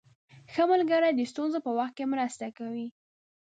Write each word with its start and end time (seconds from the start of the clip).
ښه 0.53 0.63
ملګری 0.71 1.11
د 1.15 1.21
ستونزو 1.31 1.57
په 1.65 1.71
وخت 1.77 1.93
کې 1.97 2.11
مرسته 2.13 2.45
کوي. 2.57 2.87